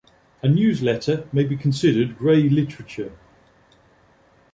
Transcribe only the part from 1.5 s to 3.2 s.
considered grey literature.